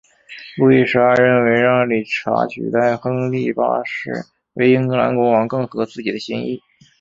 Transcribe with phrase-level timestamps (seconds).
[0.57, 6.59] 路易十二认为让理查取代亨利八世为英格兰国王更合自己的心意。